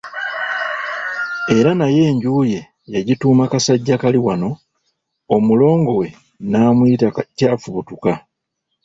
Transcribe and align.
Era 1.57 1.71
naye 1.79 2.01
enju 2.11 2.31
ye 2.51 2.61
yagituuma 2.93 3.43
Kasajjakaaliwano, 3.51 4.49
omulongo 5.35 5.91
we 5.99 6.07
n'amuyita 6.49 7.07
Kyafubutuka. 7.37 8.11